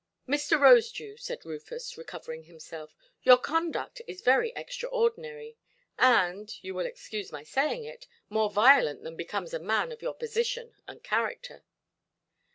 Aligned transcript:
"Mr. 0.27 0.59
Rosedew", 0.59 1.15
said 1.19 1.45
Rufus, 1.45 1.95
recovering 1.95 2.45
himself, 2.45 2.95
"your 3.21 3.37
conduct 3.37 4.01
is 4.07 4.21
very 4.21 4.51
extraordinary; 4.55 5.57
and 5.99 6.51
(you 6.63 6.73
will 6.73 6.87
excuse 6.87 7.31
my 7.31 7.43
saying 7.43 7.83
it) 7.85 8.07
more 8.27 8.49
violent 8.49 9.03
than 9.03 9.15
becomes 9.15 9.53
a 9.53 9.59
man 9.59 9.91
of 9.91 10.01
your 10.01 10.15
position 10.15 10.73
and 10.87 11.03
character". 11.03 11.63